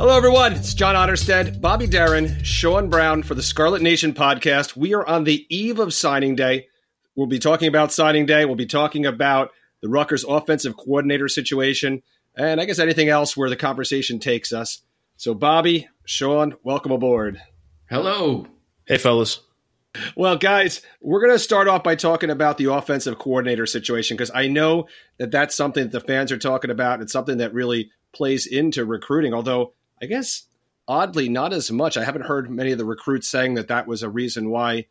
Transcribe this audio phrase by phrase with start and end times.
[0.00, 0.54] Hello, everyone.
[0.54, 4.74] It's John Otterstead, Bobby Darren, Sean Brown for the Scarlet Nation podcast.
[4.74, 6.68] We are on the eve of signing day.
[7.14, 8.46] We'll be talking about signing day.
[8.46, 9.50] We'll be talking about
[9.82, 12.02] the Rutgers offensive coordinator situation,
[12.34, 14.80] and I guess anything else where the conversation takes us.
[15.18, 17.38] So, Bobby, Sean, welcome aboard.
[17.90, 18.46] Hello.
[18.86, 19.42] Hey, fellas.
[20.16, 24.30] Well, guys, we're going to start off by talking about the offensive coordinator situation because
[24.34, 24.88] I know
[25.18, 27.02] that that's something that the fans are talking about.
[27.02, 30.46] It's something that really plays into recruiting, although I guess
[30.88, 31.96] oddly not as much.
[31.96, 34.86] I haven't heard many of the recruits saying that that was a reason why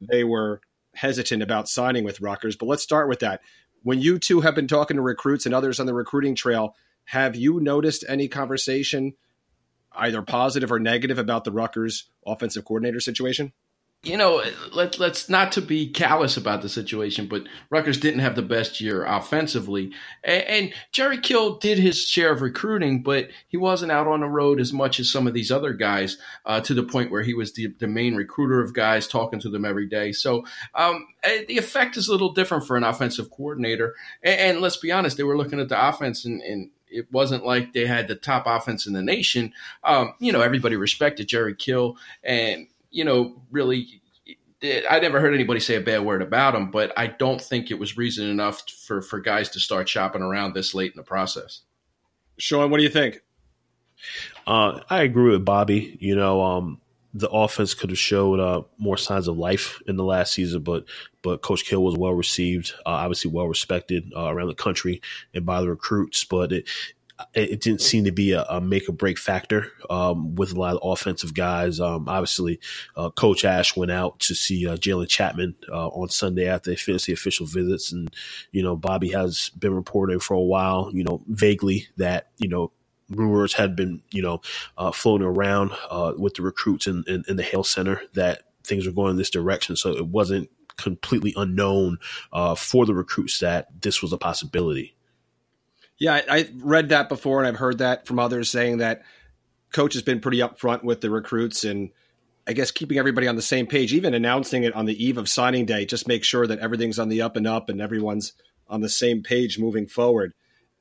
[0.00, 0.60] they were
[0.94, 2.56] hesitant about signing with Rutgers.
[2.56, 3.40] But let's start with that.
[3.82, 6.74] When you two have been talking to recruits and others on the recruiting trail,
[7.04, 9.14] have you noticed any conversation,
[9.92, 13.52] either positive or negative, about the Rutgers offensive coordinator situation?
[14.02, 18.34] You know, let let's not to be callous about the situation, but Rutgers didn't have
[18.34, 19.92] the best year offensively,
[20.24, 24.26] and, and, Jerry Kill did his share of recruiting, but he wasn't out on the
[24.26, 26.16] road as much as some of these other guys,
[26.46, 29.50] uh, to the point where he was the, the main recruiter of guys, talking to
[29.50, 30.12] them every day.
[30.12, 34.60] So um, eh, the effect is a little different for an offensive coordinator, and, and
[34.62, 37.86] let's be honest, they were looking at the offense and, and it wasn't like they
[37.86, 39.52] had the top offense in the nation.
[39.84, 43.99] Um, you know, everybody respected Jerry Kill, and you know, really,
[44.62, 47.78] I never heard anybody say a bad word about him, but I don't think it
[47.78, 51.62] was reason enough for, for guys to start shopping around this late in the process.
[52.38, 53.20] Sean, what do you think?
[54.46, 55.96] Uh, I agree with Bobby.
[56.00, 56.80] You know, um,
[57.14, 60.84] the offense could have showed uh, more signs of life in the last season, but
[61.22, 65.02] but Coach Kill was well received, uh, obviously well respected uh, around the country
[65.34, 66.24] and by the recruits.
[66.24, 66.68] But it
[67.34, 70.76] it didn't seem to be a, a make or break factor um, with a lot
[70.76, 71.80] of offensive guys.
[71.80, 72.60] Um, obviously,
[72.96, 76.76] uh, Coach Ash went out to see uh, Jalen Chapman uh, on Sunday after they
[76.76, 78.14] finished the official visits, and
[78.52, 82.72] you know Bobby has been reporting for a while, you know, vaguely that you know
[83.08, 84.40] rumors had been you know
[84.78, 88.86] uh, floating around uh, with the recruits in, in, in the Hale Center that things
[88.86, 89.76] were going in this direction.
[89.76, 91.98] So it wasn't completely unknown
[92.32, 94.94] uh, for the recruits that this was a possibility.
[96.00, 99.02] Yeah, I, I read that before, and I've heard that from others saying that
[99.72, 101.90] coach has been pretty upfront with the recruits and
[102.46, 105.28] I guess keeping everybody on the same page, even announcing it on the eve of
[105.28, 108.32] signing day, just make sure that everything's on the up and up and everyone's
[108.66, 110.32] on the same page moving forward.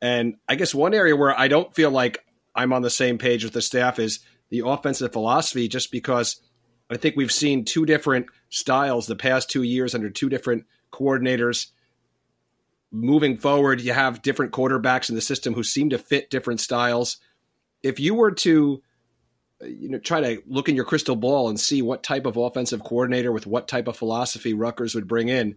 [0.02, 2.24] And I guess one area where I don't feel like
[2.56, 4.20] I'm on the same page with the staff is
[4.50, 6.42] the offensive philosophy, just because
[6.90, 11.68] I think we've seen two different styles the past two years under two different coordinators
[12.92, 17.18] moving forward, you have different quarterbacks in the system who seem to fit different styles.
[17.84, 18.82] If you were to
[19.62, 22.84] you know try to look in your crystal ball and see what type of offensive
[22.84, 25.56] coordinator with what type of philosophy Rutgers would bring in,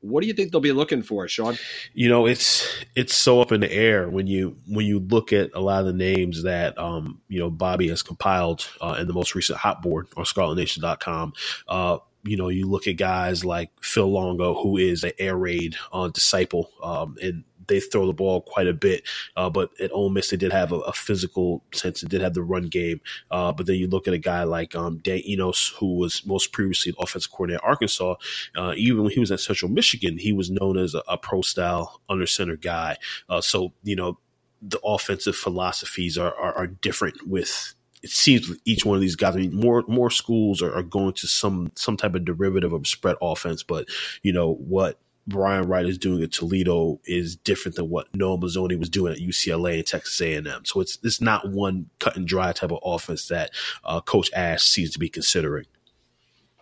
[0.00, 1.56] what do you think they'll be looking for, Sean?
[1.94, 5.50] You know, it's it's so up in the air when you when you look at
[5.54, 9.14] a lot of the names that um, you know Bobby has compiled uh, in the
[9.14, 11.32] most recent hot board on ScarletNation.com.
[11.68, 15.76] Uh, you know, you look at guys like Phil Longo, who is an air raid
[15.92, 19.02] uh, disciple, um, and they throw the ball quite a bit.
[19.36, 22.00] Uh, but at Ole Miss, they did have a, a physical sense.
[22.00, 23.00] They did have the run game.
[23.30, 26.52] Uh, but then you look at a guy like um, Dan Enos, who was most
[26.52, 28.14] previously an offensive coordinator at Arkansas.
[28.54, 31.42] Uh, even when he was at Central Michigan, he was known as a, a pro
[31.42, 32.96] style under center guy.
[33.28, 34.18] Uh, so you know
[34.62, 37.74] the offensive philosophies are, are, are different with
[38.06, 39.34] it seems each one of these guys.
[39.34, 42.86] I mean, more more schools are, are, going to some some type of derivative of
[42.86, 43.88] spread offense, but
[44.22, 48.78] you know what Brian Wright is doing at Toledo is different than what Noel Mazzone
[48.78, 50.64] was doing at UCLA and Texas A&M.
[50.64, 53.50] So it's it's not one cut and dry type of offense that
[53.84, 55.66] uh, Coach Ash seems to be considering.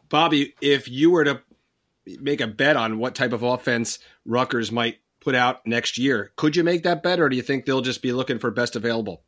[0.09, 1.43] Bobby, if you were to
[2.06, 6.56] make a bet on what type of offense Rutgers might put out next year, could
[6.56, 9.25] you make that bet, or do you think they'll just be looking for best available?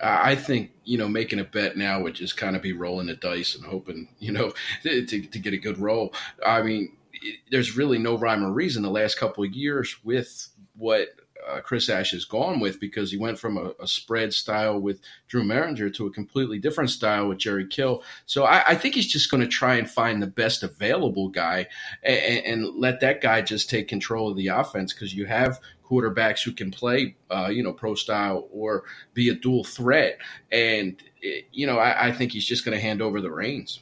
[0.00, 3.14] I think you know making a bet now would just kind of be rolling the
[3.14, 4.52] dice and hoping you know
[4.82, 6.14] to, to get a good roll.
[6.44, 10.48] I mean, it, there's really no rhyme or reason the last couple of years with
[10.76, 11.08] what
[11.46, 15.00] uh, Chris Ash has gone with because he went from a, a, spread style with
[15.28, 18.02] Drew Mehringer to a completely different style with Jerry Kill.
[18.26, 21.68] So I, I think he's just going to try and find the best available guy
[22.02, 26.42] and, and, let that guy just take control of the offense because you have quarterbacks
[26.42, 28.84] who can play, uh, you know, pro style or
[29.14, 30.18] be a dual threat.
[30.50, 33.80] And, it, you know, I, I think he's just going to hand over the reins.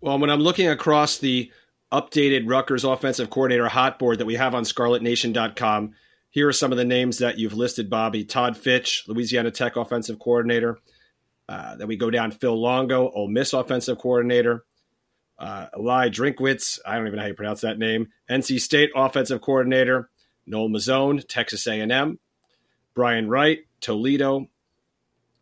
[0.00, 1.50] Well, when I'm looking across the
[1.92, 5.94] updated Rutgers offensive coordinator hot board that we have on scarletnation.com,
[6.30, 8.24] here are some of the names that you've listed, Bobby.
[8.24, 10.78] Todd Fitch, Louisiana Tech offensive coordinator.
[11.48, 14.64] Uh, then we go down Phil Longo, Ole Miss offensive coordinator.
[15.38, 18.08] Uh, Eli Drinkwitz, I don't even know how you pronounce that name.
[18.28, 20.10] NC State offensive coordinator.
[20.48, 22.18] Noel Mazzone, Texas A&M,
[22.94, 24.48] Brian Wright, Toledo,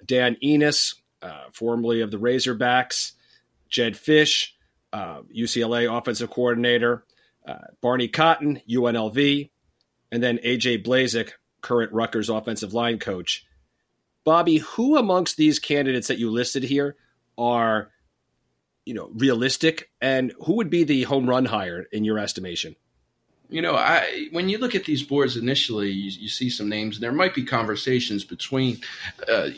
[0.05, 3.13] Dan Enos, uh, formerly of the Razorbacks,
[3.69, 4.55] Jed Fish,
[4.93, 7.05] uh, UCLA offensive coordinator,
[7.47, 9.51] uh, Barney Cotton, UNLV,
[10.11, 13.47] and then AJ Blazek, current Rutgers offensive line coach.
[14.25, 16.97] Bobby, who amongst these candidates that you listed here
[17.39, 17.91] are,
[18.85, 22.75] you know, realistic, and who would be the home run hire in your estimation?
[23.49, 26.97] You know, I when you look at these boards initially, you, you see some names.
[26.97, 28.79] And there might be conversations between
[29.29, 29.51] uh,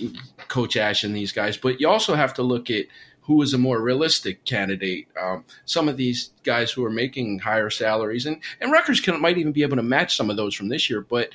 [0.48, 2.84] Coach Ash and these guys, but you also have to look at
[3.28, 5.06] who is a more realistic candidate.
[5.20, 9.36] Um, some of these guys who are making higher salaries, and, and Rutgers can, might
[9.36, 11.02] even be able to match some of those from this year.
[11.02, 11.28] But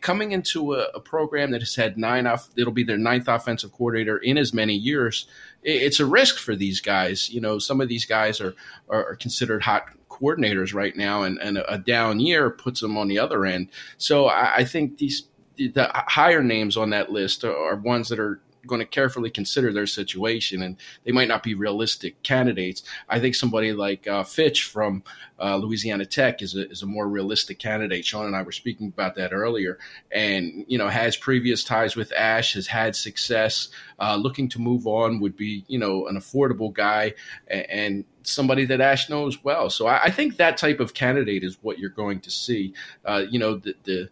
[0.00, 3.72] coming into a, a program that has had nine off, it'll be their ninth offensive
[3.72, 5.28] coordinator in as many years.
[5.62, 7.28] It, it's a risk for these guys.
[7.28, 8.54] You know, some of these guys are,
[8.88, 13.08] are, are considered hot coordinators right now, and, and a down year puts them on
[13.08, 13.68] the other end.
[13.98, 15.24] So I, I think these
[15.56, 19.86] the higher names on that list are ones that are going to carefully consider their
[19.86, 22.82] situation, and they might not be realistic candidates.
[23.08, 25.02] I think somebody like uh, Fitch from
[25.40, 28.04] uh, Louisiana Tech is a, is a more realistic candidate.
[28.04, 29.78] Sean and I were speaking about that earlier,
[30.12, 33.68] and you know has previous ties with Ash, has had success.
[33.98, 37.14] Uh, looking to move on would be you know an affordable guy
[37.48, 39.70] and, and somebody that Ash knows well.
[39.70, 42.74] So I, I, think that type of candidate is what you're going to see.
[43.04, 44.08] Uh, you know the, the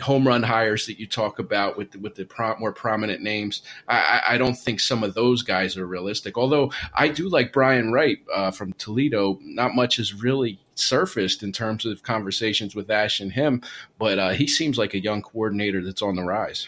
[0.00, 2.26] home run hires that you talk about with the, with the
[2.58, 6.38] more prominent names, I, I, don't think some of those guys are realistic.
[6.38, 9.38] Although I do like Brian Wright uh, from Toledo.
[9.42, 13.62] Not much has really surfaced in terms of conversations with Ash and him,
[13.98, 16.66] but uh, he seems like a young coordinator that's on the rise.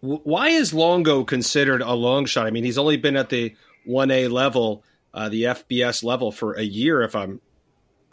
[0.00, 2.46] Why is Longo considered a long shot?
[2.46, 3.54] I mean, he's only been at the
[3.88, 7.40] 1A level, uh, the FBS level for a year, if I'm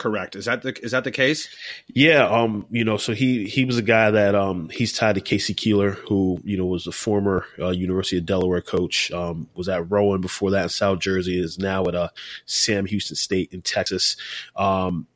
[0.03, 0.35] correct.
[0.35, 1.47] Is that the is that the case?
[1.87, 5.21] Yeah, um, you know, so he he was a guy that um he's tied to
[5.21, 5.53] K.C.
[5.53, 9.89] Keeler, who you know was a former uh, University of Delaware coach, um, was at
[9.89, 12.09] Rowan before that in South Jersey, is now at uh,
[12.45, 14.17] Sam Houston State in Texas.
[14.57, 15.07] Um,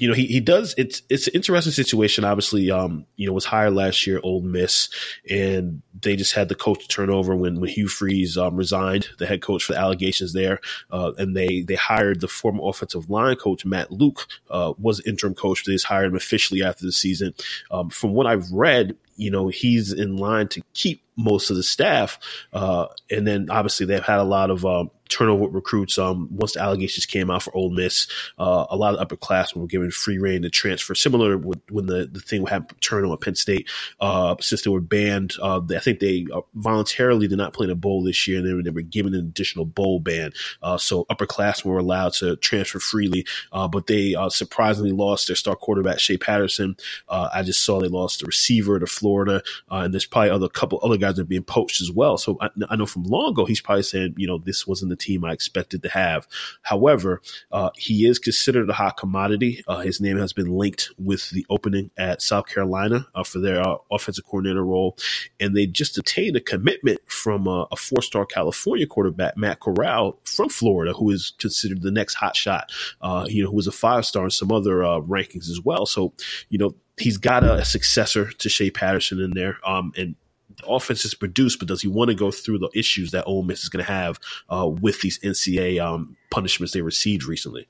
[0.00, 0.74] you know, he, he does.
[0.78, 2.24] It's it's an interesting situation.
[2.24, 4.88] Obviously, um, you know, was hired last year, Ole Miss,
[5.28, 9.42] and they just had the coach turnover when when Hugh Freeze um, resigned, the head
[9.42, 10.60] coach for the allegations there,
[10.90, 15.34] uh, and they they hired the former offensive line coach Matt Luke, uh, was interim
[15.34, 15.64] coach.
[15.64, 17.34] They just hired him officially after the season.
[17.70, 21.62] Um, from what I've read, you know, he's in line to keep most of the
[21.62, 22.18] staff,
[22.54, 25.98] uh, and then obviously they've had a lot of um, turnover with recruits.
[25.98, 28.06] Um, once the allegations came out for Ole Miss,
[28.38, 30.94] uh, a lot of upperclassmen were given free reign to transfer.
[30.94, 33.68] Similar with, when the, the thing happened turnover at Penn State,
[34.00, 37.70] uh, since they were banned, uh, I think they uh, voluntarily did not play in
[37.70, 40.32] a bowl this year, and they were, they were given an additional bowl ban.
[40.62, 45.98] Uh, so upperclassmen were allowed to transfer freely, but they surprisingly lost their star quarterback
[45.98, 46.76] Shea Patterson.
[47.08, 50.96] I just saw they lost the receiver to Florida, and there's probably other couple other
[50.96, 52.16] guys that are being poached as well.
[52.18, 54.96] So I, I know from long ago he's probably saying, you know, this wasn't the
[54.96, 56.26] team I expected to have.
[56.62, 57.20] However,
[57.50, 59.62] uh, he is considered a hot commodity.
[59.66, 63.60] Uh, his name has been linked with the opening at South Carolina uh, for their
[63.60, 64.96] uh, offensive coordinator role,
[65.38, 70.48] and they just obtained a commitment from uh, a four-star California quarterback, Matt Corral from
[70.48, 72.70] Florida, who is considered the next hot shot.
[73.00, 75.86] Uh, you know, who was a five-star in some other rankings as well.
[75.86, 76.12] So,
[76.48, 79.58] you know, he's got a, successor to Shea Patterson in there.
[79.64, 80.14] Um, and
[80.56, 83.42] the offense is produced, but does he want to go through the issues that Ole
[83.42, 87.68] Miss is going to have uh, with these NCAA um, punishments they received recently?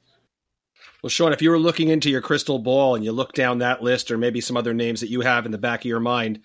[1.03, 3.83] Well, Sean, if you were looking into your crystal ball and you look down that
[3.83, 6.41] list, or maybe some other names that you have in the back of your mind,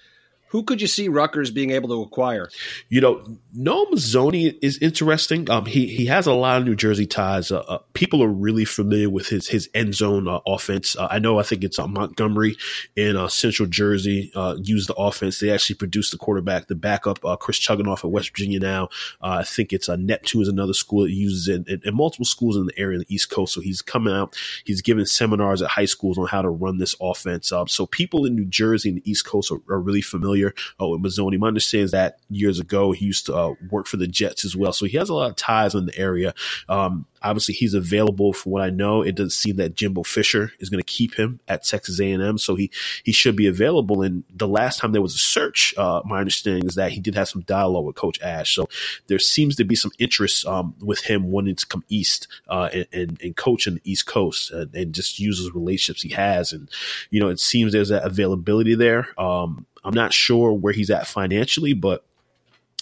[0.56, 2.50] who could you see Rutgers being able to acquire?
[2.88, 3.22] You know,
[3.54, 5.50] Noel Mazzone is interesting.
[5.50, 7.52] Um, he he has a lot of New Jersey ties.
[7.52, 10.96] Uh, uh, people are really familiar with his his end zone uh, offense.
[10.96, 11.40] Uh, I know.
[11.40, 12.56] I think it's uh, Montgomery
[12.96, 15.42] in uh, Central Jersey used the offense.
[15.42, 18.62] They actually produced the quarterback, the backup, Chris Chugunov at West Virginia.
[18.62, 18.88] Now,
[19.22, 22.66] I think it's Neptune is another school that uses it, and, and, multiple schools in
[22.66, 23.54] the area in the East Coast.
[23.54, 24.38] So he's coming out.
[24.64, 27.52] He's giving seminars at high schools on how to run this offense.
[27.68, 30.88] so people in New Jersey and the East Coast are, are really familiar familiar uh,
[30.88, 31.38] with Mazzone.
[31.40, 34.56] My understanding is that years ago he used to uh, work for the Jets as
[34.56, 36.34] well, so he has a lot of ties in the area.
[36.70, 38.34] Um, obviously, he's available.
[38.34, 41.40] From what I know, it doesn't seem that Jimbo Fisher is going to keep him
[41.48, 42.72] at Texas A&M, so he
[43.04, 44.02] he should be available.
[44.02, 47.16] And the last time there was a search, uh, my understanding is that he did
[47.16, 48.68] have some dialogue with Coach Ash, so
[49.08, 52.88] there seems to be some interest um, with him wanting to come east uh, and,
[52.92, 56.54] and, and, coach in the East Coast and, and just use those relationships he has.
[56.54, 56.70] And
[57.10, 59.08] you know, it seems there's that availability there.
[59.20, 62.04] Um, I'm not sure where he's at financially, but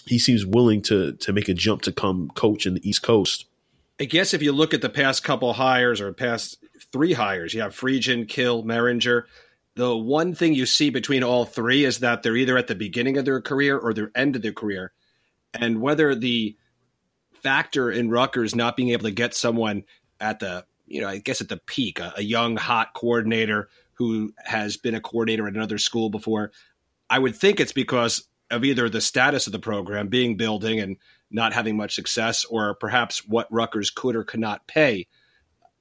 [0.06, 3.46] he seems willing to to make a jump to come coach in the East Coast.
[4.00, 6.58] I guess if you look at the past couple hires or past
[6.92, 9.24] three hires, you have Friedgen, Kill, Mehringer.
[9.76, 13.18] the one thing you see between all three is that they're either at the beginning
[13.18, 14.92] of their career or their end of their career.
[15.52, 16.56] And whether the
[17.42, 19.84] factor in Rutgers not being able to get someone
[20.18, 24.32] at the, you know, I guess at the peak, a, a young, hot coordinator who
[24.44, 26.50] has been a coordinator at another school before,
[27.08, 30.96] I would think it's because of either the status of the program being building and
[31.30, 35.06] not having much success, or perhaps what Rutgers could or could not pay.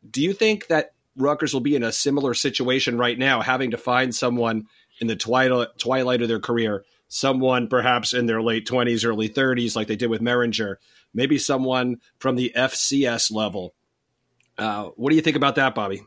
[0.10, 3.77] Do you think that Rutgers will be in a similar situation right now, having to
[3.77, 4.65] find someone
[5.00, 9.75] in the twilight twilight of their career, someone perhaps in their late twenties, early thirties,
[9.75, 10.77] like they did with Mehringer,
[11.13, 13.75] maybe someone from the FCS level.
[14.58, 16.01] Uh, what do you think about that, Bobby?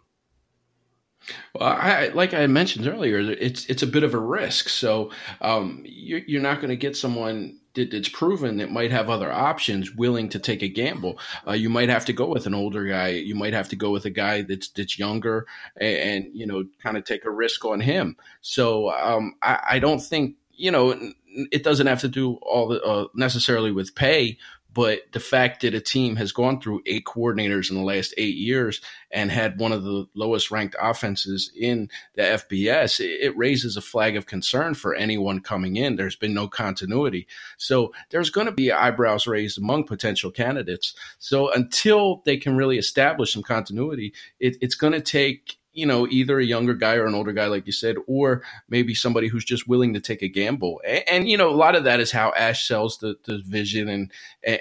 [1.54, 4.68] Well, I, like I mentioned earlier, it's it's a bit of a risk.
[4.68, 9.08] So um, you're, you're not going to get someone that, that's proven that might have
[9.08, 11.18] other options, willing to take a gamble.
[11.46, 13.08] Uh, you might have to go with an older guy.
[13.08, 16.64] You might have to go with a guy that's that's younger, and, and you know,
[16.82, 18.16] kind of take a risk on him.
[18.40, 21.12] So um, I, I don't think you know
[21.52, 24.38] it doesn't have to do all the, uh, necessarily with pay,
[24.76, 28.36] but the fact that a team has gone through eight coordinators in the last eight
[28.36, 33.80] years and had one of the lowest ranked offenses in the FBS, it raises a
[33.80, 35.96] flag of concern for anyone coming in.
[35.96, 37.26] There's been no continuity.
[37.56, 40.94] So there's going to be eyebrows raised among potential candidates.
[41.18, 46.06] So until they can really establish some continuity, it, it's going to take you know,
[46.08, 49.44] either a younger guy or an older guy, like you said, or maybe somebody who's
[49.44, 50.80] just willing to take a gamble.
[50.86, 53.88] And, and you know, a lot of that is how Ash sells the, the vision
[53.88, 54.10] and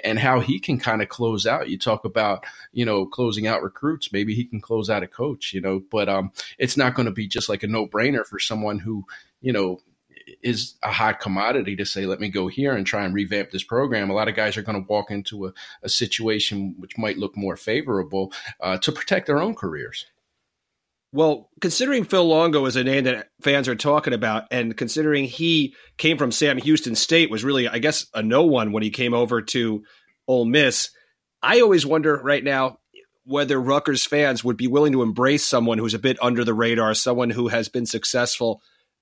[0.04, 1.70] and how he can kind of close out.
[1.70, 4.12] You talk about, you know, closing out recruits.
[4.12, 7.12] Maybe he can close out a coach, you know, but um, it's not going to
[7.12, 9.06] be just like a no brainer for someone who,
[9.40, 9.80] you know,
[10.42, 13.62] is a hot commodity to say, let me go here and try and revamp this
[13.62, 14.10] program.
[14.10, 17.36] A lot of guys are going to walk into a, a situation which might look
[17.36, 20.06] more favorable uh, to protect their own careers.
[21.16, 25.74] Well, considering Phil Longo is a name that fans are talking about, and considering he
[25.96, 29.14] came from Sam Houston State, was really, I guess, a no one when he came
[29.14, 29.82] over to
[30.28, 30.90] Ole Miss.
[31.42, 32.80] I always wonder right now
[33.24, 36.92] whether Rutgers fans would be willing to embrace someone who's a bit under the radar,
[36.92, 38.60] someone who has been successful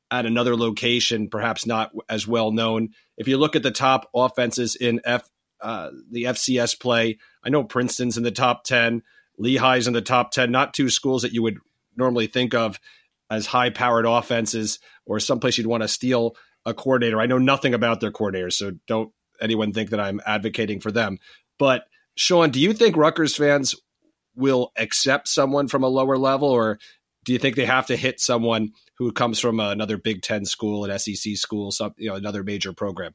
[0.08, 2.90] at another location, perhaps not as well known.
[3.16, 5.28] If you look at the top offenses in F,
[5.60, 9.02] uh, the FCS play, I know Princeton's in the top ten,
[9.36, 10.52] Lehigh's in the top ten.
[10.52, 11.58] Not two schools that you would
[11.96, 12.78] normally think of
[13.30, 16.36] as high powered offenses or someplace you'd want to steal
[16.66, 17.20] a coordinator.
[17.20, 21.18] I know nothing about their coordinators, so don't anyone think that I'm advocating for them.
[21.58, 21.84] But
[22.16, 23.74] Sean, do you think Rutgers fans
[24.36, 26.78] will accept someone from a lower level, or
[27.24, 30.84] do you think they have to hit someone who comes from another Big Ten school,
[30.84, 33.14] an SEC school, some you know another major program?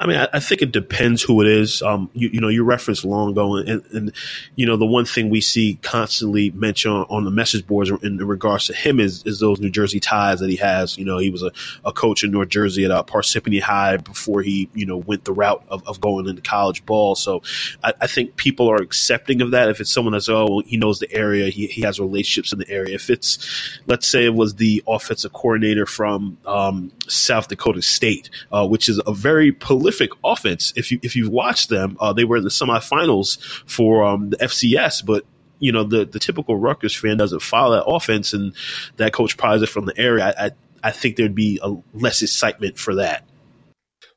[0.00, 1.82] I mean, I, I, think it depends who it is.
[1.82, 4.12] Um, you, you know, you referenced Longo, and, and,
[4.56, 7.98] you know, the one thing we see constantly mentioned on, on the message boards in,
[8.02, 10.96] in, regards to him is, is those New Jersey ties that he has.
[10.96, 11.52] You know, he was a,
[11.84, 15.34] a coach in North Jersey at uh, Parsippany High before he, you know, went the
[15.34, 17.14] route of, of going into college ball.
[17.14, 17.42] So
[17.84, 19.68] I, I, think people are accepting of that.
[19.68, 22.70] If it's someone that's, oh, he knows the area, he, he has relationships in the
[22.70, 22.94] area.
[22.94, 28.66] If it's, let's say it was the offensive coordinator from um, South Dakota State, uh,
[28.66, 30.72] which is a very political prolific offense.
[30.76, 34.36] If you if you've watched them, uh, they were in the semifinals for um, the
[34.36, 35.24] FCS, but
[35.58, 38.54] you know the the typical Rutgers fan doesn't follow that offense, and
[38.96, 40.34] that coach probably from the area.
[40.36, 40.50] I, I,
[40.82, 43.24] I think there'd be a less excitement for that.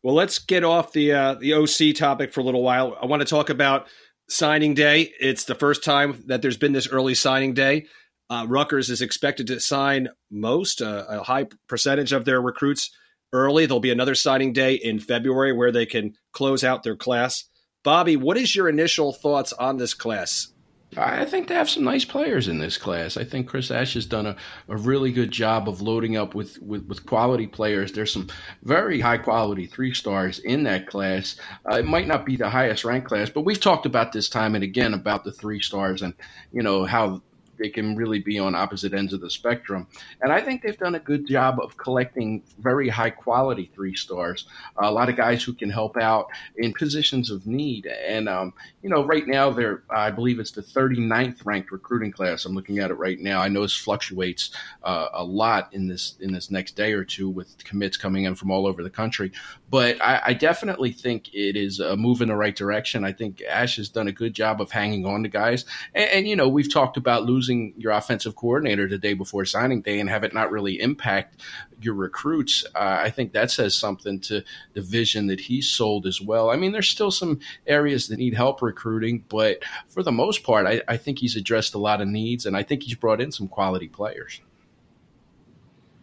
[0.02, 2.98] Well, let's get off the uh, the OC topic for a little while.
[3.02, 3.88] I want to talk about
[4.30, 5.12] signing day.
[5.20, 7.88] It's the first time that there's been this early signing day.
[8.30, 12.90] Uh, Rutgers is expected to sign most, uh, a high percentage of their recruits
[13.34, 13.66] early.
[13.66, 17.44] There'll be another signing day in February where they can close out their class.
[17.84, 20.54] Bobby, what is your initial thoughts on this class?
[20.98, 23.18] I think they have some nice players in this class.
[23.18, 24.36] I think Chris Ash has done a,
[24.70, 27.92] a really good job of loading up with, with, with quality players.
[27.92, 28.28] There's some
[28.64, 31.36] very high quality three stars in that class.
[31.70, 34.56] Uh, it might not be the highest ranked class, but we've talked about this time
[34.56, 36.14] and again about the three stars and
[36.52, 37.22] you know how
[37.64, 39.88] they can really be on opposite ends of the spectrum.
[40.22, 44.48] And I think they've done a good job of collecting very high quality three stars.
[44.76, 46.28] A lot of guys who can help out
[46.58, 47.86] in positions of need.
[47.86, 52.44] And, um, you know, right now they're, I believe it's the 39th ranked recruiting class.
[52.44, 53.40] I'm looking at it right now.
[53.40, 54.52] I know it fluctuates
[54.84, 58.36] uh, a lot in this, in this next day or two with commits coming in
[58.36, 59.32] from all over the country.
[59.70, 63.06] But I, I definitely think it is a move in the right direction.
[63.06, 65.64] I think Ash has done a good job of hanging on to guys.
[65.96, 69.46] And, and you know, we've talked about losing losing your offensive coordinator the day before
[69.46, 71.42] signing day and have it not really impact
[71.82, 74.44] your recruits, uh, I think that says something to
[74.74, 76.50] the vision that he sold as well.
[76.50, 80.66] I mean, there's still some areas that need help recruiting, but for the most part,
[80.66, 83.32] I, I think he's addressed a lot of needs and I think he's brought in
[83.32, 84.42] some quality players.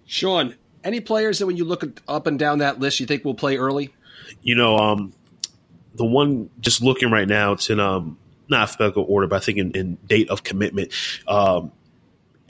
[0.06, 3.34] Sean, any players that when you look up and down that list, you think will
[3.34, 3.94] play early?
[4.42, 5.12] You know, um,
[5.94, 8.18] the one just looking right now, it's in um,
[8.50, 10.92] not alphabetical order, but I think in, in date of commitment.
[11.26, 11.72] Um,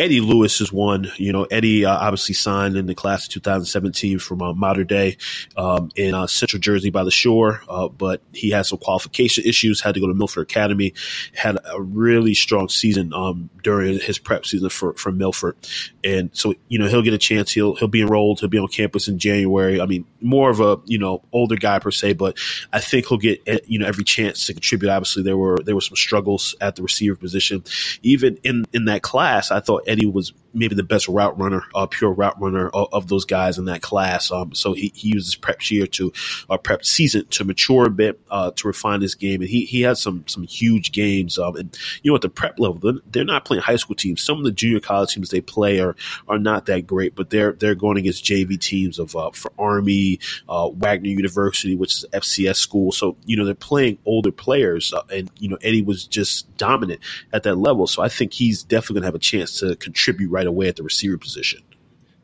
[0.00, 1.12] Eddie Lewis is one.
[1.18, 5.18] You know, Eddie uh, obviously signed in the class of 2017 from uh, Mater Dei
[5.58, 9.82] um, in uh, Central Jersey by the shore, uh, but he had some qualification issues.
[9.82, 10.94] Had to go to Milford Academy.
[11.34, 15.56] Had a really strong season um, during his prep season for for Milford,
[16.02, 17.52] and so you know he'll get a chance.
[17.52, 18.40] He'll he'll be enrolled.
[18.40, 19.82] He'll be on campus in January.
[19.82, 22.38] I mean, more of a you know older guy per se, but
[22.72, 24.88] I think he'll get eh, you know every chance to contribute.
[24.88, 27.64] Obviously, there were there were some struggles at the receiver position,
[28.02, 29.50] even in in that class.
[29.50, 33.08] I thought Eddie was maybe the best route runner, uh, pure route runner of, of,
[33.08, 34.30] those guys in that class.
[34.30, 36.12] Um, so he, he uses prep year to
[36.48, 39.40] uh, prep season to mature a bit, uh, to refine his game.
[39.40, 41.38] And he, he has some, some huge games.
[41.38, 44.22] Um, and you know, at the prep level, they're, they're, not playing high school teams.
[44.22, 45.94] Some of the junior college teams they play are,
[46.26, 50.18] are not that great, but they're, they're going against JV teams of, uh, for Army,
[50.48, 52.92] uh, Wagner University, which is FCS school.
[52.92, 54.92] So, you know, they're playing older players.
[54.92, 57.00] Uh, and, you know, Eddie was just dominant
[57.32, 57.86] at that level.
[57.86, 60.76] So I think he's definitely going to have a chance to contribute right away at
[60.76, 61.62] the receiver position.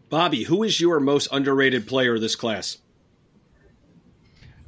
[0.09, 2.79] Bobby, who is your most underrated player of this class?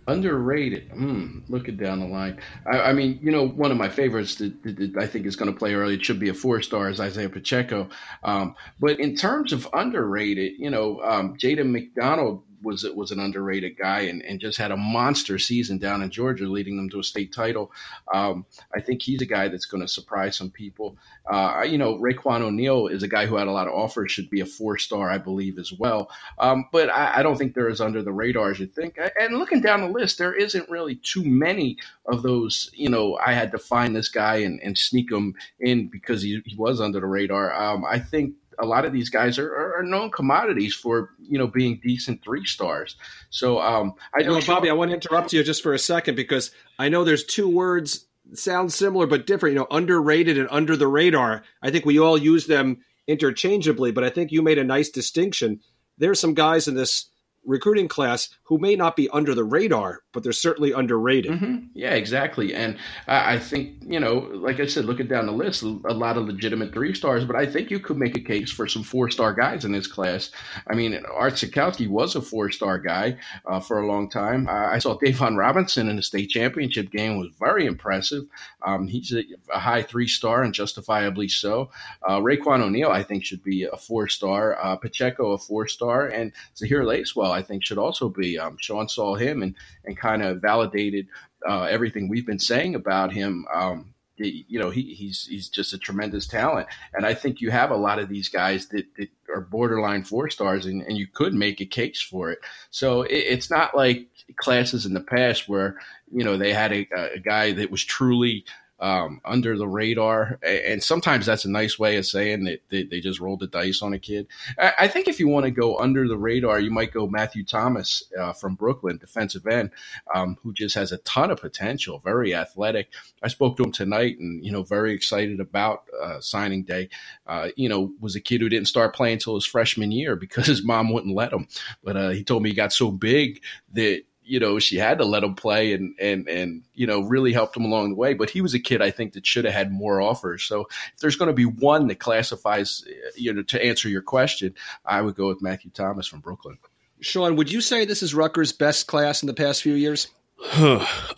[0.09, 0.91] Underrated.
[0.91, 2.41] Mm, looking down the line.
[2.67, 5.37] I, I, mean, you know, one of my favorites that, that, that I think is
[5.37, 7.91] going to play early, it should be a four star, is Isaiah Pacheco.
[8.25, 13.21] Um, but in terms of underrated, you know, um, Jayden McDonald was it was an
[13.21, 17.01] underrated guy and, and just had a monster season down in Georgia, leading them to
[17.01, 17.73] a state title.
[18.13, 20.97] Um, I think he's a guy that's going to surprise some people.
[21.31, 24.31] Uh, you know, Raiqwon O'Neal is a guy who had a lot of offers, should
[24.31, 26.11] be a four star, I believe, as well.
[26.39, 28.99] Um, but I, I, don't think they're as under the radar as you think.
[29.21, 32.71] And looking down the list, there isn't really too many of those.
[32.75, 36.41] You know, I had to find this guy and, and sneak him in because he,
[36.47, 37.53] he was under the radar.
[37.55, 41.47] Um, I think a lot of these guys are, are, known commodities for you know
[41.47, 42.97] being decent three stars.
[43.31, 46.51] So um, I know, Bobby, I want to interrupt you just for a second because
[46.79, 49.55] I know there's two words sound similar but different.
[49.55, 51.45] You know, underrated and under the radar.
[51.63, 55.61] I think we all use them interchangeably, but I think you made a nice distinction.
[55.97, 57.07] There's some guys in this
[57.45, 61.31] recruiting class who may not be under the radar, but they're certainly underrated.
[61.31, 61.67] Mm-hmm.
[61.75, 62.53] Yeah, exactly.
[62.53, 62.77] And
[63.07, 66.27] I, I, think, you know, like I said, looking down the list, a lot of
[66.27, 69.33] legitimate three stars, but I think you could make a case for some four star
[69.33, 70.33] guys in this class.
[70.69, 74.49] I mean, Art Sitkowski was a four star guy uh, for a long time.
[74.49, 78.25] Uh, I saw Davon Robinson in the state championship game was very impressive.
[78.67, 79.23] Um, he's a,
[79.55, 81.71] a, high three star and justifiably so.
[82.03, 84.59] Uh, Raiqwon O'Neal, I think, should be a four star.
[84.61, 86.09] Uh, Pacheco, a four star.
[86.09, 88.37] And Zahir Lacewell, I think should also be.
[88.37, 89.55] Um, Sean saw him and
[89.85, 91.07] and kind of validated
[91.49, 93.47] uh, everything we've been saying about him.
[93.53, 97.71] Um, you know, he, he's he's just a tremendous talent, and I think you have
[97.71, 101.35] a lot of these guys that, that are borderline four stars, and, and you could
[101.35, 102.41] make a case for it.
[102.71, 105.77] So it, it's not like classes in the past where
[106.11, 108.45] you know they had a, a guy that was truly
[108.81, 110.39] um, under the radar.
[110.43, 113.83] And sometimes that's a nice way of saying that they, they just rolled the dice
[113.83, 114.27] on a kid.
[114.59, 118.03] I, think if you want to go under the radar, you might go Matthew Thomas
[118.19, 119.71] uh, from Brooklyn, defensive end,
[120.15, 122.91] um, who just has a ton of potential, very athletic.
[123.23, 126.89] I spoke to him tonight and, you know, very excited about uh, signing day.
[127.27, 130.47] Uh, you know, was a kid who didn't start playing until his freshman year because
[130.47, 131.49] his mom wouldn't let him.
[131.83, 135.05] But uh, he told me he got so big that you know, she had to
[135.05, 138.15] let him play and and and you know really helped him along the way.
[138.15, 140.45] But he was a kid I think that should have had more offers.
[140.45, 142.85] So if there's going to be one that classifies,
[143.17, 146.59] you know, to answer your question, I would go with Matthew Thomas from Brooklyn.
[147.01, 150.09] Sean, would you say this is Rutgers' best class in the past few years?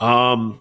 [0.01, 0.61] um,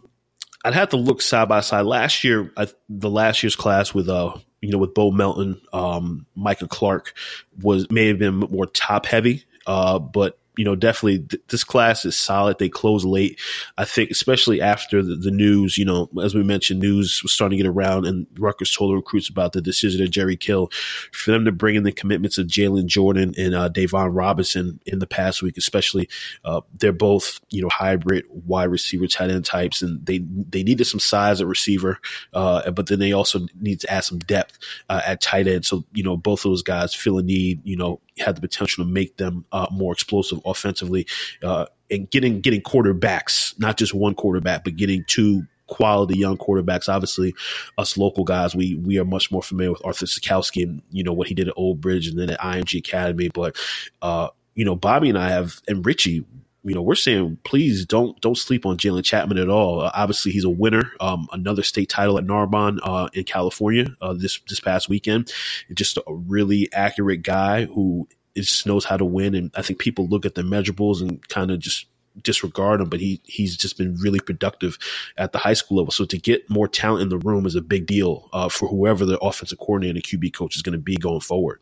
[0.66, 1.86] I'd have to look side by side.
[1.86, 6.26] Last year, I, the last year's class with uh, you know, with Bo Melton, um,
[6.36, 7.14] Micah Clark
[7.62, 9.46] was may have been more top heavy.
[9.66, 12.60] Uh, but you know, definitely th- this class is solid.
[12.60, 13.40] They close late.
[13.78, 17.58] I think, especially after the, the, news, you know, as we mentioned, news was starting
[17.58, 20.70] to get around and Rutgers told the recruits about the decision of Jerry Kill
[21.14, 25.00] for them to bring in the commitments of Jalen Jordan and uh, Davon Robinson in
[25.00, 26.10] the past week, especially.
[26.44, 30.84] Uh, they're both, you know, hybrid wide receiver tight end types and they, they needed
[30.84, 32.00] some size at receiver.
[32.34, 34.58] Uh, but then they also need to add some depth
[34.90, 35.66] uh, at tight end.
[35.66, 38.84] So, you know, both of those guys feel a need, you know, had the potential
[38.84, 41.08] to make them uh, more explosive offensively,
[41.44, 46.90] uh, and getting getting quarterbacks, not just one quarterback, but getting two quality young quarterbacks.
[46.90, 47.36] Obviously,
[47.78, 51.14] us local guys, we we are much more familiar with Arthur Sitkowski and you know
[51.14, 53.30] what he did at Old Bridge and then at IMG Academy.
[53.34, 53.58] But
[54.02, 56.26] uh, you know, Bobby and I have and Richie
[56.64, 59.82] you know, we're saying please don't don't sleep on Jalen Chapman at all.
[59.82, 64.14] Uh, obviously, he's a winner, um, another state title at Narbonne uh, in California uh,
[64.14, 65.32] this this past weekend.
[65.74, 68.08] Just a really accurate guy who
[68.42, 69.36] just knows how to win.
[69.36, 71.88] And I think people look at the measurables and kind of just
[72.22, 74.78] disregard him, but he he's just been really productive
[75.18, 75.92] at the high school level.
[75.92, 79.06] So to get more talent in the room is a big deal uh, for whoever
[79.06, 81.60] the offensive coordinator and QB coach is going to be going forward.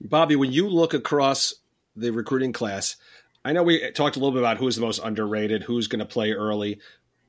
[0.00, 1.54] Bobby, when you look across
[1.94, 2.96] the recruiting class,
[3.44, 6.06] I know we talked a little bit about who's the most underrated, who's going to
[6.06, 6.80] play early,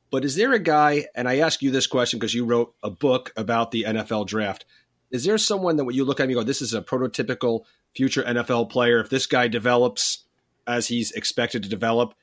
[0.10, 1.08] but is there a guy?
[1.16, 4.66] And I ask you this question because you wrote a book about the NFL draft.
[5.10, 8.24] Is there someone that when you look at you go, "This is a prototypical future
[8.24, 9.00] NFL player"?
[9.00, 10.26] If this guy develops
[10.68, 12.14] as he's expected to develop,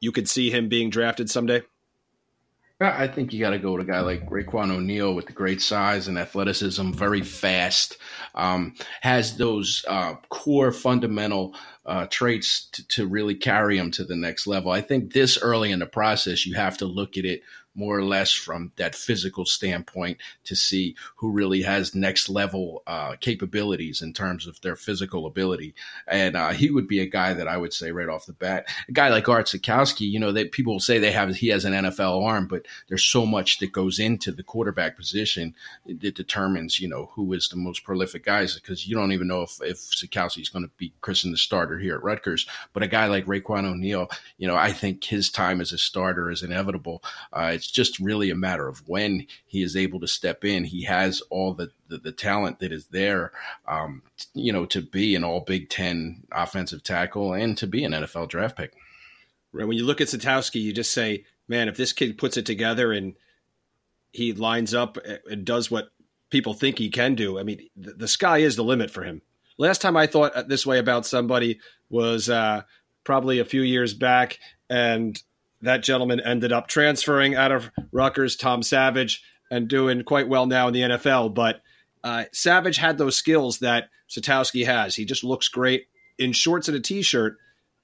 [0.00, 1.62] you could see him being drafted someday.
[2.82, 5.60] I think you got to go with a guy like Raiqwon O'Neal with the great
[5.60, 7.98] size and athleticism, very fast,
[8.34, 11.54] um, has those uh, core fundamental
[11.84, 14.72] uh, traits to really carry him to the next level.
[14.72, 17.42] I think this early in the process, you have to look at it
[17.74, 23.14] more or less from that physical standpoint to see who really has next level uh,
[23.20, 25.74] capabilities in terms of their physical ability.
[26.06, 28.66] And uh, he would be a guy that I would say right off the bat,
[28.88, 31.72] a guy like Art Sitkowski, you know, that people say they have, he has an
[31.72, 35.54] NFL arm, but there's so much that goes into the quarterback position
[35.86, 39.42] that determines, you know, who is the most prolific guys because you don't even know
[39.42, 42.46] if, if Sitkowski is going to be christened the starter here at Rutgers.
[42.72, 46.30] But a guy like Raiqwon O'Neal, you know, I think his time as a starter
[46.30, 47.02] is inevitable.
[47.32, 50.64] Uh, it's just really a matter of when he is able to step in.
[50.64, 53.32] He has all the the, the talent that is there,
[53.68, 57.92] um, you know, to be an All Big Ten offensive tackle and to be an
[57.92, 58.72] NFL draft pick.
[59.52, 59.68] Right.
[59.68, 62.92] When you look at Sitkowski, you just say, "Man, if this kid puts it together
[62.92, 63.14] and
[64.12, 64.96] he lines up
[65.30, 65.90] and does what
[66.30, 69.20] people think he can do, I mean, the, the sky is the limit for him."
[69.58, 72.62] Last time I thought this way about somebody was uh,
[73.04, 74.38] probably a few years back,
[74.70, 75.22] and
[75.62, 80.68] that gentleman ended up transferring out of Rutgers, Tom Savage, and doing quite well now
[80.68, 81.34] in the NFL.
[81.34, 81.60] But
[82.02, 84.94] uh, Savage had those skills that Sitkowski has.
[84.94, 85.86] He just looks great
[86.18, 87.36] in shorts and a t-shirt,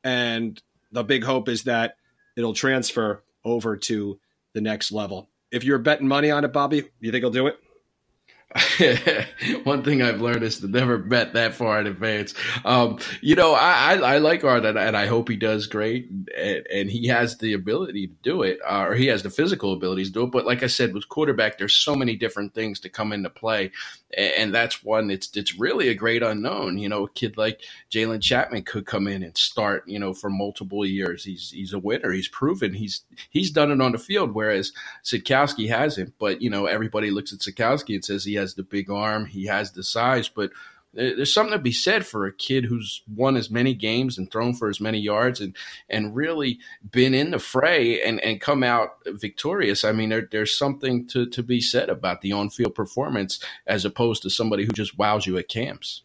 [0.04, 0.60] and
[0.92, 1.96] the big hope is that
[2.36, 4.18] it'll transfer over to
[4.52, 5.28] the next level.
[5.50, 7.58] If you're betting money on it, Bobby, you think he'll do it?
[9.64, 12.32] One thing I've learned is to never bet that far in advance.
[12.64, 16.08] Um, you know, I, I, I like Art and, and, I hope he does great
[16.10, 19.72] and, and he has the ability to do it, uh, or he has the physical
[19.72, 20.30] abilities to do it.
[20.30, 23.72] But like I said, with quarterback, there's so many different things to come into play.
[24.16, 26.78] And, that's one it's it's really a great unknown.
[26.78, 30.30] You know, a kid like Jalen Chapman could come in and start, you know, for
[30.30, 31.24] multiple years.
[31.24, 32.12] He's he's a winner.
[32.12, 34.72] He's proven he's he's done it on the field, whereas
[35.04, 36.14] Sitkowski hasn't.
[36.18, 39.46] But, you know, everybody looks at Sitkowski and says he has the big arm, he
[39.46, 40.50] has the size, but
[40.96, 44.54] there's something to be said for a kid who's won as many games and thrown
[44.54, 45.54] for as many yards and
[45.90, 46.58] and really
[46.90, 49.84] been in the fray and and come out victorious.
[49.84, 53.84] I mean, there, there's something to to be said about the on field performance as
[53.84, 56.02] opposed to somebody who just wows you at camps.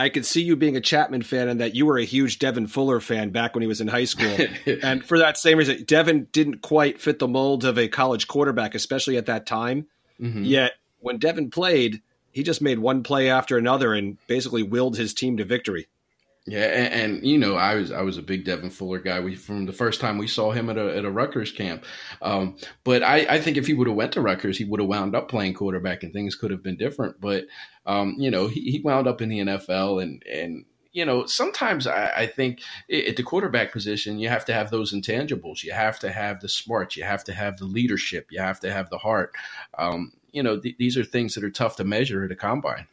[0.00, 2.68] I could see you being a Chapman fan and that you were a huge Devin
[2.68, 4.36] Fuller fan back when he was in high school.
[4.82, 8.76] and for that same reason, Devin didn't quite fit the mold of a college quarterback,
[8.76, 9.88] especially at that time.
[10.20, 10.44] Mm-hmm.
[10.44, 15.14] Yet when Devin played, he just made one play after another and basically willed his
[15.14, 15.88] team to victory.
[16.48, 19.20] Yeah, and, and, you know, I was I was a big Devin Fuller guy.
[19.20, 21.84] We from the first time we saw him at a at a Rutgers camp.
[22.22, 24.88] Um, but I, I think if he would have went to Rutgers, he would have
[24.88, 27.20] wound up playing quarterback, and things could have been different.
[27.20, 27.44] But
[27.84, 31.86] um, you know, he, he wound up in the NFL, and and you know, sometimes
[31.86, 35.62] I, I think at the quarterback position, you have to have those intangibles.
[35.62, 36.96] You have to have the smarts.
[36.96, 38.28] You have to have the leadership.
[38.30, 39.32] You have to have the heart.
[39.76, 42.86] Um, you know, th- these are things that are tough to measure at a combine.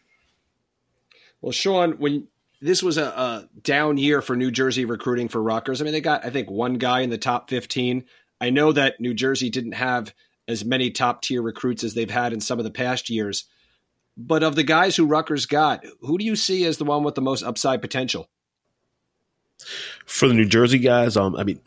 [1.41, 2.27] Well, Sean, when
[2.61, 6.01] this was a, a, down year for New Jersey recruiting for Rutgers, I mean, they
[6.01, 8.05] got, I think, one guy in the top 15.
[8.41, 10.13] I know that New Jersey didn't have
[10.47, 13.45] as many top tier recruits as they've had in some of the past years.
[14.17, 17.15] But of the guys who Rutgers got, who do you see as the one with
[17.15, 18.29] the most upside potential?
[20.05, 21.59] For the New Jersey guys, um, I mean,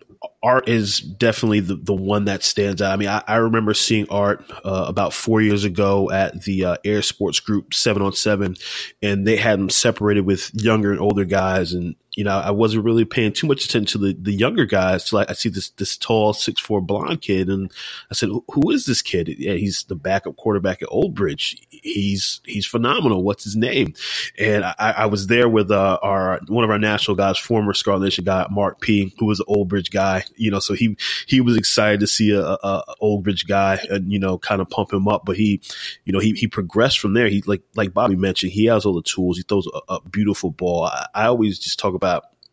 [0.42, 2.92] Art is definitely the, the one that stands out.
[2.92, 6.76] I mean, I, I remember seeing Art uh, about four years ago at the uh,
[6.84, 8.56] Air Sports Group seven on seven,
[9.02, 12.84] and they had them separated with younger and older guys, and you know, I wasn't
[12.84, 15.06] really paying too much attention to the, the younger guys.
[15.06, 17.70] So like, I see this this tall six four blonde kid, and
[18.10, 21.64] I said, "Who is this kid?" Yeah, he's the backup quarterback at Old Bridge.
[21.70, 23.22] He's he's phenomenal.
[23.22, 23.94] What's his name?
[24.36, 28.02] And I, I was there with uh, our one of our national guys, former Scarlet
[28.02, 30.24] Nation guy, Mark P, who was an Old Bridge guy.
[30.34, 30.96] You know, so he
[31.28, 34.60] he was excited to see a, a, a Old Bridge guy, and you know, kind
[34.60, 35.24] of pump him up.
[35.24, 35.60] But he,
[36.04, 37.28] you know, he he progressed from there.
[37.28, 39.36] He like like Bobby mentioned, he has all the tools.
[39.36, 40.86] He throws a, a beautiful ball.
[40.86, 42.07] I, I always just talk about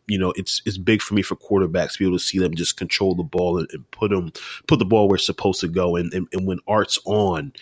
[0.06, 2.54] you know, it's it's big for me for quarterbacks to be able to see them
[2.54, 4.32] just control the ball and, and put them
[4.66, 5.96] put the ball where it's supposed to go.
[5.96, 7.52] And, and, and when Art's on,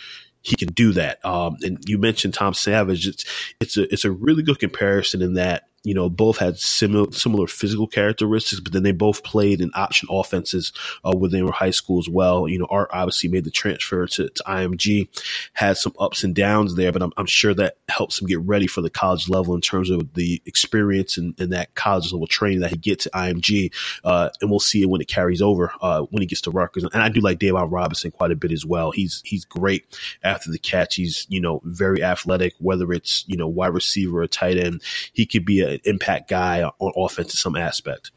[0.43, 1.25] he can do that.
[1.25, 3.07] Um, and you mentioned Tom Savage.
[3.07, 3.25] It's
[3.61, 7.47] it's a it's a really good comparison in that you know, both had similar similar
[7.47, 10.73] physical characteristics, but then they both played in option offenses
[11.05, 12.49] uh, when they were high school as well.
[12.49, 15.09] You know, Art obviously made the transfer to, to IMG,
[15.53, 18.67] had some ups and downs there, but I'm, I'm, sure that helps him get ready
[18.67, 22.61] for the college level in terms of the experience and, and that college level training
[22.61, 23.73] that he gets at IMG.
[24.05, 26.85] Uh, and we'll see it when it carries over uh, when he gets to Rutgers.
[26.85, 28.91] And I do like Davon Robinson quite a bit as well.
[28.91, 30.95] He's he's great after the catch.
[30.95, 34.83] He's you know very athletic, whether it's you know wide receiver or tight end.
[35.13, 38.11] He could be an impact guy on offense in some aspect.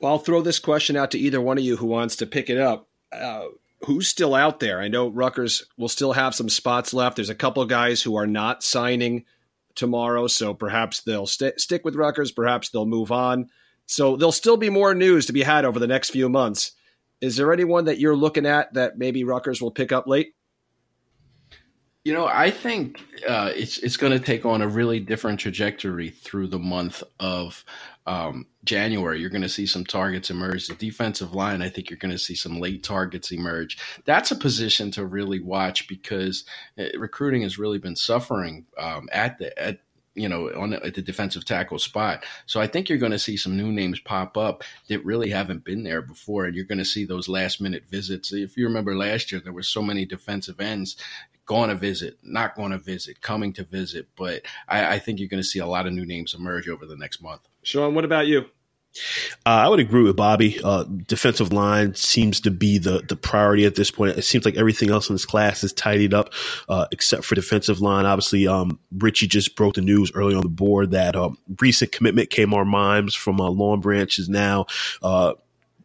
[0.00, 2.50] Well, I'll throw this question out to either one of you who wants to pick
[2.50, 2.88] it up.
[3.12, 3.46] Uh,
[3.84, 4.80] who's still out there?
[4.80, 7.16] I know Rutgers will still have some spots left.
[7.16, 9.24] There's a couple of guys who are not signing
[9.74, 12.32] tomorrow, so perhaps they'll st- stick with Rutgers.
[12.32, 13.48] Perhaps they'll move on.
[13.86, 16.72] So there'll still be more news to be had over the next few months.
[17.20, 20.34] Is there anyone that you're looking at that maybe Rutgers will pick up late?
[22.04, 26.10] You know, I think uh, it's it's going to take on a really different trajectory
[26.10, 27.64] through the month of
[28.06, 29.18] um, January.
[29.18, 30.66] You're going to see some targets emerge.
[30.66, 33.78] The defensive line, I think you're going to see some late targets emerge.
[34.04, 36.44] That's a position to really watch because
[36.78, 39.80] uh, recruiting has really been suffering um, at the at
[40.14, 42.24] you know, on at the defensive tackle spot.
[42.46, 45.64] So I think you're going to see some new names pop up that really haven't
[45.64, 48.32] been there before, and you're going to see those last minute visits.
[48.32, 50.96] If you remember last year, there were so many defensive ends
[51.46, 54.08] going to visit, not going to visit, coming to visit.
[54.16, 56.86] But I, I think you're going to see a lot of new names emerge over
[56.86, 57.42] the next month.
[57.62, 58.46] Sean, what about you?
[59.44, 60.60] Uh, I would agree with Bobby.
[60.62, 64.16] Uh, defensive line seems to be the the priority at this point.
[64.16, 66.32] It seems like everything else in this class is tidied up,
[66.68, 68.06] uh, except for defensive line.
[68.06, 72.30] Obviously, um, Richie just broke the news early on the board that um, recent commitment
[72.30, 74.66] K'Mar Mimes from uh, Long Branch is now
[75.02, 75.34] uh,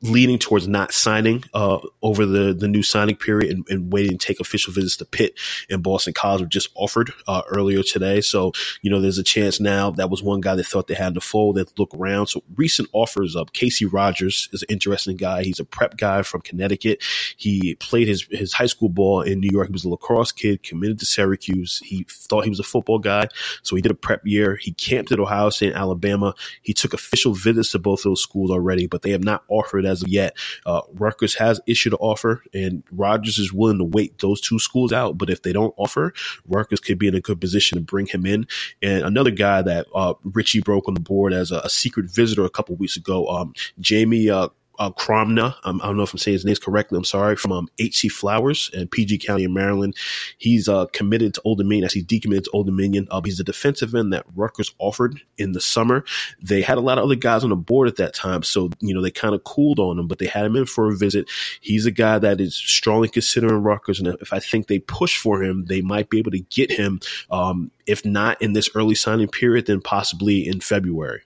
[0.02, 4.26] leaning towards not signing uh, over the, the new signing period and, and, waiting to
[4.26, 5.38] take official visits to Pitt
[5.70, 8.22] and Boston College were just offered uh, earlier today.
[8.22, 11.16] So, you know, there's a chance now that was one guy that thought they had
[11.16, 11.56] the fold.
[11.56, 12.28] that look around.
[12.28, 15.44] So recent offers of Casey Rogers is an interesting guy.
[15.44, 17.04] He's a prep guy from Connecticut.
[17.36, 19.68] He played his, his high school ball in New York.
[19.68, 21.80] He was a lacrosse kid, committed to Syracuse.
[21.84, 23.28] He thought he was a football guy.
[23.64, 24.56] So he did a prep year.
[24.56, 26.36] He camped at Ohio State and Alabama.
[26.62, 30.02] He took official visits to both those schools already, but they have not offered as
[30.02, 30.38] of yet.
[30.66, 34.94] Uh, Rutgers has issued an offer, and Rogers is willing to wait those two schools
[34.94, 35.18] out.
[35.18, 36.14] But if they don't offer,
[36.48, 38.48] Rutgers could be in a good position to bring him in.
[38.82, 42.46] And another guy that uh, Richie broke on the board as a, a secret visitor
[42.46, 45.56] a couple weeks ago, um, Jamie uh, uh, Kromna.
[45.64, 46.98] Um, I don't know if I'm saying his name correctly.
[46.98, 47.36] I'm sorry.
[47.36, 49.96] From um, HC Flowers in PG County in Maryland.
[50.38, 51.86] He's uh, committed to Old Dominion.
[51.86, 53.08] As he decommitted to Old Dominion.
[53.12, 56.06] Uh, he's a defensive end that Rutgers offered in the summer.
[56.42, 58.94] They had a lot of other guys on the board at that time, so you
[58.94, 61.30] know they kind of cooled on him, but they had him in for a visit.
[61.60, 65.44] He's a guy that is strongly considering Rutgers, and if I think they push for
[65.44, 67.00] him, they might be able to get him.
[67.30, 71.24] Um, if not in this early signing period, then possibly in February.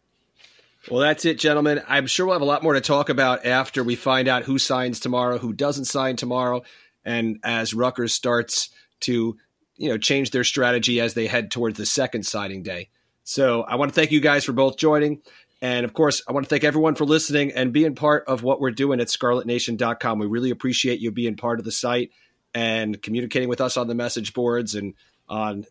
[0.91, 1.81] Well, that's it, gentlemen.
[1.87, 4.59] I'm sure we'll have a lot more to talk about after we find out who
[4.59, 6.63] signs tomorrow, who doesn't sign tomorrow,
[7.05, 8.69] and as Rutgers starts
[9.01, 9.37] to,
[9.77, 12.89] you know, change their strategy as they head towards the second signing day.
[13.23, 15.21] So I want to thank you guys for both joining.
[15.61, 18.59] And of course, I want to thank everyone for listening and being part of what
[18.59, 20.19] we're doing at scarletnation.com.
[20.19, 22.11] We really appreciate you being part of the site
[22.53, 24.93] and communicating with us on the message boards and
[25.29, 25.65] on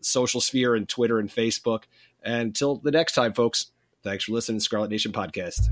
[0.00, 1.82] social sphere and Twitter and Facebook.
[2.22, 3.72] And until the next time, folks,
[4.04, 5.70] Thanks for listening to Scarlet Nation Podcast.